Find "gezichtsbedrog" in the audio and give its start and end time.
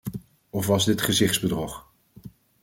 1.01-1.91